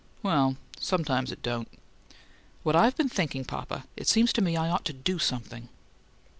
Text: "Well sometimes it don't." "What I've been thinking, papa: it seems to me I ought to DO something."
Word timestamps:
"Well 0.23 0.57
sometimes 0.79 1.31
it 1.31 1.43
don't." 1.43 1.67
"What 2.63 2.75
I've 2.75 2.95
been 2.97 3.07
thinking, 3.07 3.45
papa: 3.45 3.83
it 3.95 4.07
seems 4.07 4.33
to 4.33 4.41
me 4.41 4.57
I 4.57 4.67
ought 4.71 4.83
to 4.85 4.93
DO 4.93 5.19
something." 5.19 5.69